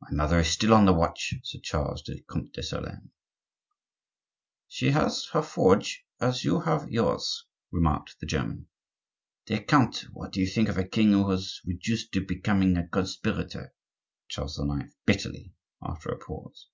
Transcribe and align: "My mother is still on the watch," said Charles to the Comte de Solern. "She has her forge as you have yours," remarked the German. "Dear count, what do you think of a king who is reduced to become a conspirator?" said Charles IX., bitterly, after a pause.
"My 0.00 0.12
mother 0.12 0.38
is 0.38 0.46
still 0.50 0.72
on 0.72 0.84
the 0.84 0.92
watch," 0.92 1.34
said 1.42 1.64
Charles 1.64 2.02
to 2.02 2.14
the 2.14 2.22
Comte 2.22 2.52
de 2.52 2.60
Solern. 2.62 3.10
"She 4.68 4.92
has 4.92 5.26
her 5.32 5.42
forge 5.42 6.04
as 6.20 6.44
you 6.44 6.60
have 6.60 6.88
yours," 6.88 7.44
remarked 7.72 8.20
the 8.20 8.26
German. 8.26 8.68
"Dear 9.46 9.64
count, 9.64 10.04
what 10.12 10.30
do 10.32 10.38
you 10.40 10.46
think 10.46 10.68
of 10.68 10.78
a 10.78 10.84
king 10.86 11.10
who 11.10 11.28
is 11.32 11.60
reduced 11.66 12.12
to 12.12 12.20
become 12.24 12.62
a 12.76 12.86
conspirator?" 12.86 13.48
said 14.28 14.28
Charles 14.28 14.56
IX., 14.60 14.94
bitterly, 15.04 15.52
after 15.82 16.10
a 16.10 16.16
pause. 16.16 16.68